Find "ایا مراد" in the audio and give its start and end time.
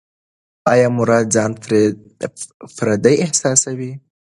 0.71-1.25